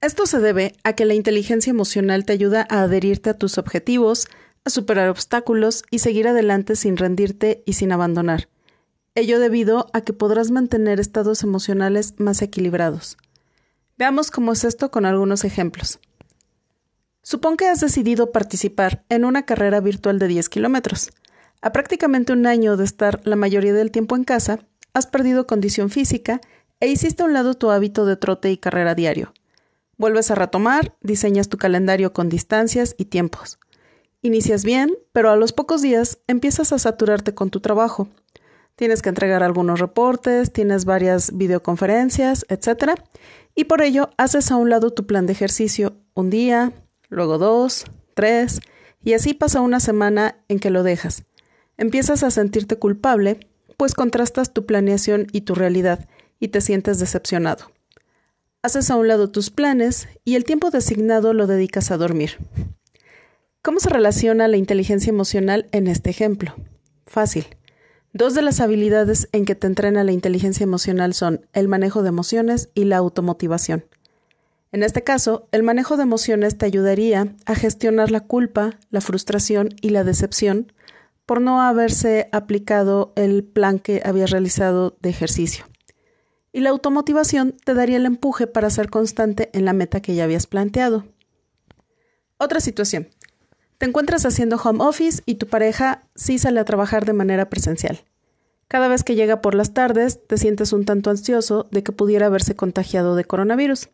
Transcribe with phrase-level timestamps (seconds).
[0.00, 4.28] Esto se debe a que la inteligencia emocional te ayuda a adherirte a tus objetivos,
[4.70, 8.48] superar obstáculos y seguir adelante sin rendirte y sin abandonar.
[9.14, 13.16] Ello debido a que podrás mantener estados emocionales más equilibrados.
[13.96, 15.98] Veamos cómo es esto con algunos ejemplos.
[17.22, 21.10] Supón que has decidido participar en una carrera virtual de 10 kilómetros.
[21.60, 24.60] A prácticamente un año de estar la mayoría del tiempo en casa,
[24.94, 26.40] has perdido condición física
[26.80, 29.34] e hiciste a un lado tu hábito de trote y carrera diario.
[29.96, 33.58] Vuelves a retomar, diseñas tu calendario con distancias y tiempos.
[34.20, 38.08] Inicias bien, pero a los pocos días empiezas a saturarte con tu trabajo.
[38.74, 43.00] Tienes que entregar algunos reportes, tienes varias videoconferencias, etc.
[43.54, 46.72] Y por ello haces a un lado tu plan de ejercicio un día,
[47.08, 48.60] luego dos, tres,
[49.04, 51.24] y así pasa una semana en que lo dejas.
[51.76, 53.38] Empiezas a sentirte culpable,
[53.76, 56.08] pues contrastas tu planeación y tu realidad,
[56.40, 57.70] y te sientes decepcionado.
[58.62, 62.38] Haces a un lado tus planes y el tiempo designado lo dedicas a dormir.
[63.60, 66.54] ¿Cómo se relaciona la inteligencia emocional en este ejemplo?
[67.06, 67.46] Fácil.
[68.12, 72.10] Dos de las habilidades en que te entrena la inteligencia emocional son el manejo de
[72.10, 73.84] emociones y la automotivación.
[74.70, 79.70] En este caso, el manejo de emociones te ayudaría a gestionar la culpa, la frustración
[79.80, 80.72] y la decepción
[81.26, 85.64] por no haberse aplicado el plan que habías realizado de ejercicio.
[86.52, 90.24] Y la automotivación te daría el empuje para ser constante en la meta que ya
[90.24, 91.06] habías planteado.
[92.38, 93.08] Otra situación.
[93.78, 98.00] Te encuentras haciendo home office y tu pareja sí sale a trabajar de manera presencial.
[98.66, 102.26] Cada vez que llega por las tardes, te sientes un tanto ansioso de que pudiera
[102.26, 103.88] haberse contagiado de coronavirus.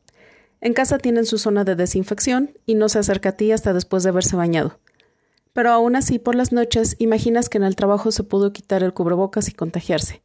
[0.62, 4.02] En casa tienen su zona de desinfección y no se acerca a ti hasta después
[4.02, 4.78] de haberse bañado.
[5.52, 8.94] Pero aún así, por las noches, imaginas que en el trabajo se pudo quitar el
[8.94, 10.22] cubrebocas y contagiarse.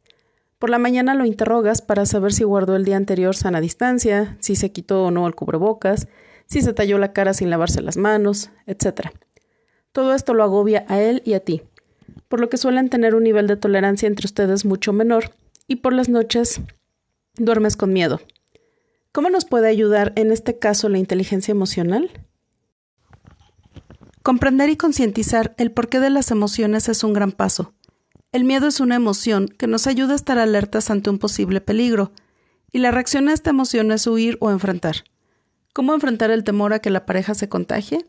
[0.58, 4.56] Por la mañana lo interrogas para saber si guardó el día anterior sana distancia, si
[4.56, 6.08] se quitó o no el cubrebocas,
[6.46, 9.10] si se talló la cara sin lavarse las manos, etc.
[9.92, 11.62] Todo esto lo agobia a él y a ti,
[12.28, 15.32] por lo que suelen tener un nivel de tolerancia entre ustedes mucho menor,
[15.66, 16.60] y por las noches
[17.36, 18.20] duermes con miedo.
[19.12, 22.10] ¿Cómo nos puede ayudar en este caso la inteligencia emocional?
[24.22, 27.72] Comprender y concientizar el porqué de las emociones es un gran paso.
[28.32, 32.12] El miedo es una emoción que nos ayuda a estar alertas ante un posible peligro,
[32.70, 35.04] y la reacción a esta emoción es huir o enfrentar.
[35.72, 38.04] ¿Cómo enfrentar el temor a que la pareja se contagie?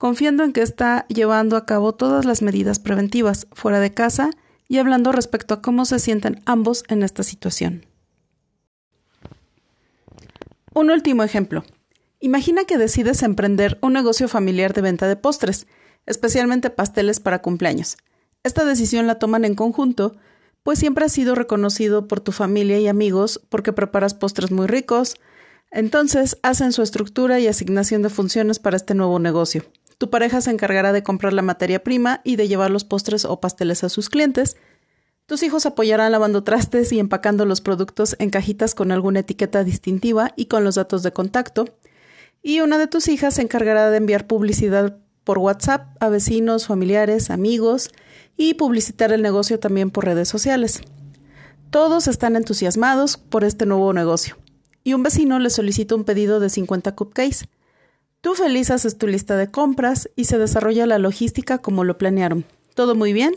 [0.00, 4.30] Confiando en que está llevando a cabo todas las medidas preventivas fuera de casa
[4.66, 7.84] y hablando respecto a cómo se sienten ambos en esta situación.
[10.72, 11.64] Un último ejemplo.
[12.18, 15.66] Imagina que decides emprender un negocio familiar de venta de postres,
[16.06, 17.98] especialmente pasteles para cumpleaños.
[18.42, 20.16] Esta decisión la toman en conjunto,
[20.62, 25.16] pues siempre has sido reconocido por tu familia y amigos porque preparas postres muy ricos.
[25.70, 29.62] Entonces hacen su estructura y asignación de funciones para este nuevo negocio.
[30.00, 33.38] Tu pareja se encargará de comprar la materia prima y de llevar los postres o
[33.38, 34.56] pasteles a sus clientes,
[35.26, 40.32] tus hijos apoyarán lavando trastes y empacando los productos en cajitas con alguna etiqueta distintiva
[40.36, 41.66] y con los datos de contacto.
[42.42, 47.28] Y una de tus hijas se encargará de enviar publicidad por WhatsApp a vecinos, familiares,
[47.28, 47.90] amigos
[48.38, 50.80] y publicitar el negocio también por redes sociales.
[51.68, 54.38] Todos están entusiasmados por este nuevo negocio.
[54.82, 57.46] Y un vecino le solicita un pedido de 50 cupcakes.
[58.20, 62.44] Tú feliz haces tu lista de compras y se desarrolla la logística como lo planearon.
[62.74, 63.34] Todo muy bien,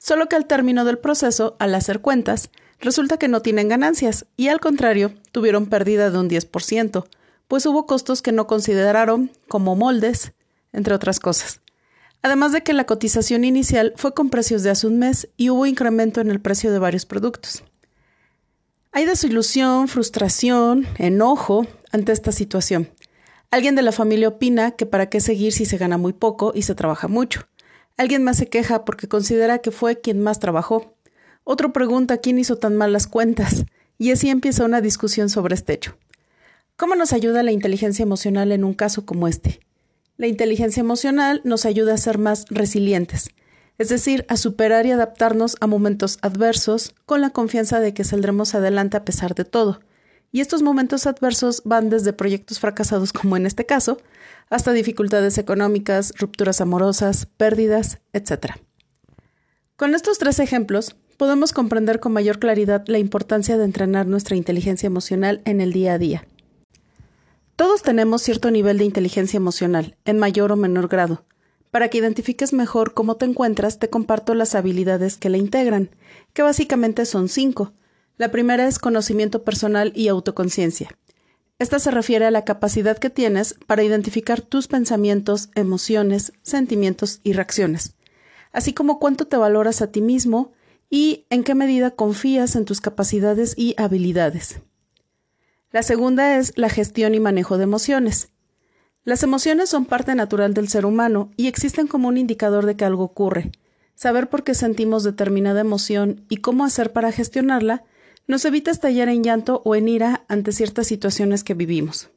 [0.00, 2.48] Solo que al término del proceso, al hacer cuentas,
[2.80, 7.04] resulta que no tienen ganancias y al contrario, tuvieron pérdida de un 10%,
[7.46, 10.32] pues hubo costos que no consideraron, como moldes,
[10.72, 11.60] entre otras cosas.
[12.22, 15.66] Además de que la cotización inicial fue con precios de hace un mes y hubo
[15.66, 17.62] incremento en el precio de varios productos.
[18.92, 22.88] Hay desilusión, frustración, enojo ante esta situación.
[23.50, 26.62] Alguien de la familia opina que para qué seguir si se gana muy poco y
[26.62, 27.48] se trabaja mucho.
[27.96, 30.94] Alguien más se queja porque considera que fue quien más trabajó.
[31.42, 33.64] Otro pregunta quién hizo tan mal las cuentas,
[33.98, 35.96] y así empieza una discusión sobre este hecho.
[36.76, 39.60] ¿Cómo nos ayuda la inteligencia emocional en un caso como este?
[40.16, 43.30] La inteligencia emocional nos ayuda a ser más resilientes,
[43.78, 48.54] es decir, a superar y adaptarnos a momentos adversos con la confianza de que saldremos
[48.54, 49.80] adelante a pesar de todo.
[50.32, 53.98] Y estos momentos adversos van desde proyectos fracasados como en este caso,
[54.48, 58.54] hasta dificultades económicas, rupturas amorosas, pérdidas, etc.
[59.76, 64.86] Con estos tres ejemplos, podemos comprender con mayor claridad la importancia de entrenar nuestra inteligencia
[64.86, 66.26] emocional en el día a día.
[67.56, 71.26] Todos tenemos cierto nivel de inteligencia emocional, en mayor o menor grado,
[71.70, 75.90] para que identifiques mejor cómo te encuentras, te comparto las habilidades que la integran,
[76.32, 77.74] que básicamente son cinco.
[78.20, 80.90] La primera es conocimiento personal y autoconciencia.
[81.58, 87.32] Esta se refiere a la capacidad que tienes para identificar tus pensamientos, emociones, sentimientos y
[87.32, 87.94] reacciones,
[88.52, 90.52] así como cuánto te valoras a ti mismo
[90.90, 94.60] y en qué medida confías en tus capacidades y habilidades.
[95.72, 98.28] La segunda es la gestión y manejo de emociones.
[99.02, 102.84] Las emociones son parte natural del ser humano y existen como un indicador de que
[102.84, 103.50] algo ocurre.
[103.94, 107.86] Saber por qué sentimos determinada emoción y cómo hacer para gestionarla
[108.26, 112.10] nos evita estallar en llanto o en ira ante ciertas situaciones que vivimos.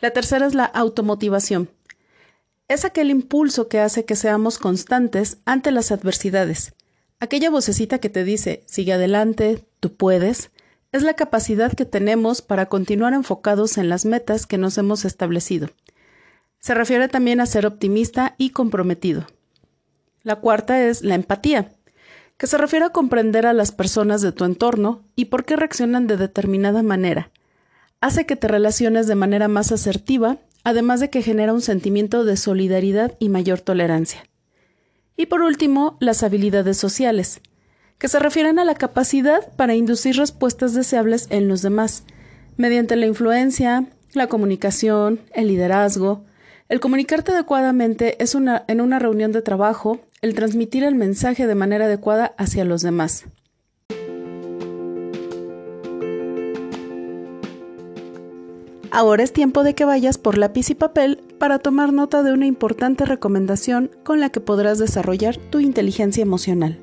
[0.00, 1.70] La tercera es la automotivación.
[2.68, 6.74] Es aquel impulso que hace que seamos constantes ante las adversidades.
[7.18, 10.50] Aquella vocecita que te dice, sigue adelante, tú puedes,
[10.92, 15.70] es la capacidad que tenemos para continuar enfocados en las metas que nos hemos establecido.
[16.60, 19.26] Se refiere también a ser optimista y comprometido.
[20.22, 21.72] La cuarta es la empatía,
[22.38, 26.06] que se refiere a comprender a las personas de tu entorno y por qué reaccionan
[26.06, 27.30] de determinada manera.
[28.00, 32.36] Hace que te relaciones de manera más asertiva, además de que genera un sentimiento de
[32.36, 34.24] solidaridad y mayor tolerancia.
[35.16, 37.40] Y por último, las habilidades sociales,
[37.98, 42.04] que se refieren a la capacidad para inducir respuestas deseables en los demás,
[42.58, 46.24] mediante la influencia, la comunicación, el liderazgo,
[46.68, 51.54] el comunicarte adecuadamente es una, en una reunión de trabajo, el transmitir el mensaje de
[51.54, 53.26] manera adecuada hacia los demás.
[58.90, 62.46] Ahora es tiempo de que vayas por lápiz y papel para tomar nota de una
[62.46, 66.80] importante recomendación con la que podrás desarrollar tu inteligencia emocional.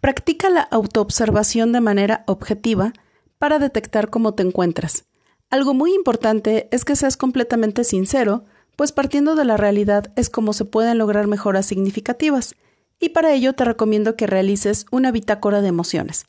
[0.00, 2.92] Practica la autoobservación de manera objetiva
[3.38, 5.05] para detectar cómo te encuentras.
[5.50, 8.44] Algo muy importante es que seas completamente sincero,
[8.74, 12.56] pues partiendo de la realidad es como se pueden lograr mejoras significativas,
[12.98, 16.26] y para ello te recomiendo que realices una bitácora de emociones.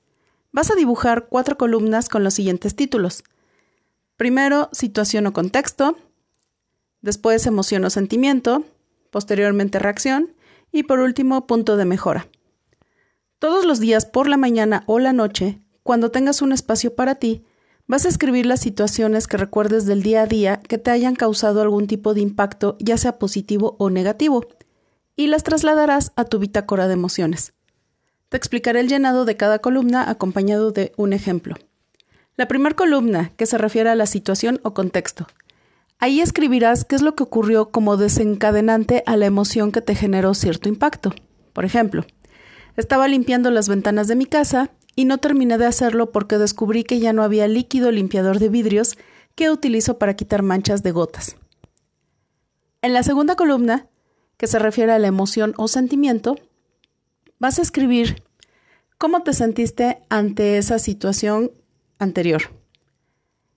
[0.51, 3.23] Vas a dibujar cuatro columnas con los siguientes títulos.
[4.17, 5.97] Primero, situación o contexto,
[7.01, 8.65] después emoción o sentimiento,
[9.11, 10.33] posteriormente reacción
[10.71, 12.27] y por último punto de mejora.
[13.39, 17.45] Todos los días por la mañana o la noche cuando tengas un espacio para ti,
[17.87, 21.61] vas a escribir las situaciones que recuerdes del día a día que te hayan causado
[21.61, 24.45] algún tipo de impacto, ya sea positivo o negativo,
[25.15, 27.53] y las trasladarás a tu bitácora de emociones.
[28.29, 31.55] Te explicaré el llenado de cada columna acompañado de un ejemplo.
[32.35, 35.27] La primera columna, que se refiere a la situación o contexto.
[35.97, 40.35] Ahí escribirás qué es lo que ocurrió como desencadenante a la emoción que te generó
[40.35, 41.15] cierto impacto.
[41.53, 42.05] Por ejemplo,
[42.75, 46.99] estaba limpiando las ventanas de mi casa y no terminé de hacerlo porque descubrí que
[46.99, 48.97] ya no había líquido limpiador de vidrios
[49.35, 51.37] que utilizo para quitar manchas de gotas.
[52.81, 53.85] En la segunda columna,
[54.37, 56.35] que se refiere a la emoción o sentimiento,
[57.37, 58.23] vas a escribir
[58.97, 61.51] cómo te sentiste ante esa situación
[61.99, 62.41] anterior.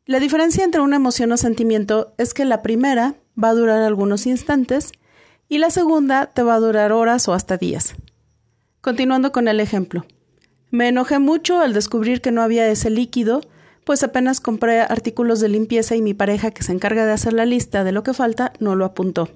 [0.05, 4.27] La diferencia entre una emoción o sentimiento es que la primera va a durar algunos
[4.27, 4.93] instantes
[5.49, 7.95] y la segunda te va a durar horas o hasta días.
[8.83, 10.05] Continuando con el ejemplo.
[10.71, 13.41] Me enojé mucho al descubrir que no había ese líquido,
[13.85, 17.45] pues apenas compré artículos de limpieza y mi pareja, que se encarga de hacer la
[17.45, 19.31] lista de lo que falta, no lo apuntó.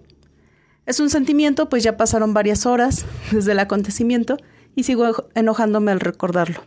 [0.87, 4.37] Es un sentimiento, pues ya pasaron varias horas desde el acontecimiento
[4.77, 6.63] y sigo enojándome al recordarlo.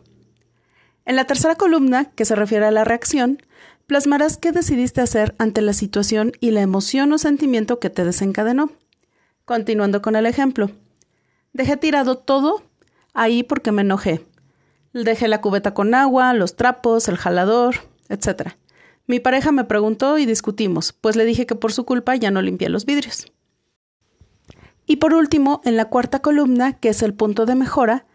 [1.06, 3.42] En la tercera columna, que se refiere a la reacción,
[3.86, 8.72] plasmarás qué decidiste hacer ante la situación y la emoción o sentimiento que te desencadenó.
[9.46, 10.72] Continuando con el ejemplo.
[11.54, 12.64] Dejé tirado todo
[13.14, 14.26] ahí porque me enojé.
[15.04, 17.76] Dejé la cubeta con agua, los trapos, el jalador,
[18.10, 18.54] etc.
[19.06, 22.42] Mi pareja me preguntó y discutimos, pues le dije que por su culpa ya no
[22.42, 23.32] limpié los vidrios.
[24.86, 28.06] Y por último, en la cuarta columna, que es el punto de mejora,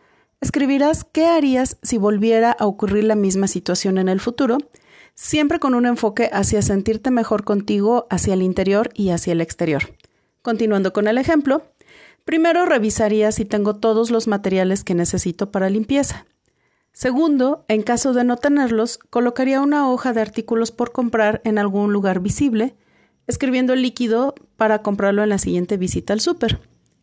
[0.40, 4.58] escribirás qué harías si volviera a ocurrir la misma situación en el futuro,
[5.14, 9.82] siempre con un enfoque hacia sentirte mejor contigo, hacia el interior y hacia el exterior.
[10.40, 11.62] Continuando con el ejemplo,
[12.24, 16.26] Primero revisaría si tengo todos los materiales que necesito para limpieza.
[16.92, 21.92] Segundo, en caso de no tenerlos, colocaría una hoja de artículos por comprar en algún
[21.92, 22.76] lugar visible,
[23.26, 26.60] escribiendo el líquido para comprarlo en la siguiente visita al súper.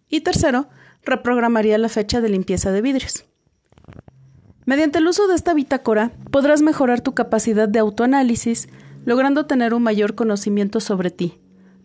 [0.08, 0.70] Y tercero,
[1.04, 3.26] reprogramaría la fecha de limpieza de vidrios.
[4.66, 8.70] Mediante el uso de esta bitácora podrás mejorar tu capacidad de autoanálisis,
[9.06, 11.40] logrando tener un mayor conocimiento sobre ti.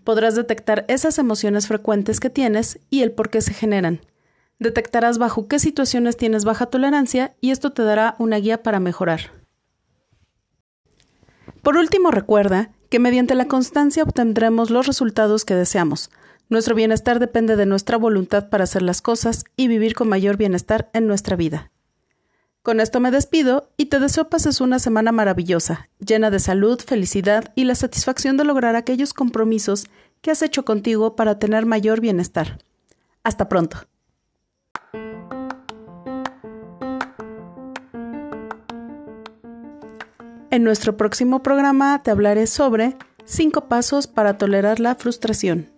[0.05, 4.01] Podrás detectar esas emociones frecuentes que tienes y el por qué se generan.
[4.59, 9.33] Detectarás bajo qué situaciones tienes baja tolerancia y esto te dará una guía para mejorar.
[11.63, 16.11] Por último, recuerda que mediante la constancia obtendremos los resultados que deseamos.
[16.49, 20.91] Nuestro bienestar depende de nuestra voluntad para hacer las cosas y vivir con mayor bienestar
[20.93, 21.71] en nuestra vida.
[22.63, 27.53] Con esto me despido y te deseo pases una semana maravillosa, llena de salud, felicidad
[27.55, 29.87] y la satisfacción de lograr aquellos compromisos
[30.23, 32.59] que has hecho contigo para tener mayor bienestar.
[33.23, 33.87] Hasta pronto.
[40.55, 42.95] En nuestro próximo programa te hablaré sobre
[43.25, 45.74] 5 pasos para tolerar la frustración.